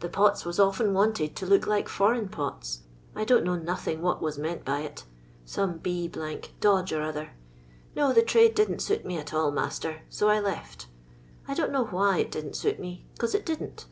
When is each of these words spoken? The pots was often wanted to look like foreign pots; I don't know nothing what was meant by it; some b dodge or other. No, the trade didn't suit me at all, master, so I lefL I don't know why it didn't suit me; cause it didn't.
The 0.00 0.08
pots 0.08 0.46
was 0.46 0.58
often 0.58 0.94
wanted 0.94 1.36
to 1.36 1.44
look 1.44 1.66
like 1.66 1.86
foreign 1.86 2.30
pots; 2.30 2.84
I 3.14 3.24
don't 3.24 3.44
know 3.44 3.54
nothing 3.54 4.00
what 4.00 4.22
was 4.22 4.38
meant 4.38 4.64
by 4.64 4.80
it; 4.80 5.04
some 5.44 5.76
b 5.76 6.08
dodge 6.08 6.90
or 6.90 7.02
other. 7.02 7.32
No, 7.94 8.14
the 8.14 8.22
trade 8.22 8.54
didn't 8.54 8.80
suit 8.80 9.04
me 9.04 9.18
at 9.18 9.34
all, 9.34 9.50
master, 9.50 10.04
so 10.08 10.30
I 10.30 10.38
lefL 10.40 10.86
I 11.46 11.52
don't 11.52 11.70
know 11.70 11.84
why 11.84 12.16
it 12.20 12.30
didn't 12.30 12.56
suit 12.56 12.80
me; 12.80 13.04
cause 13.18 13.34
it 13.34 13.44
didn't. 13.44 13.84